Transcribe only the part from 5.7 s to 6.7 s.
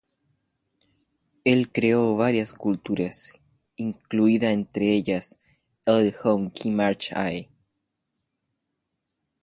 "L'Homme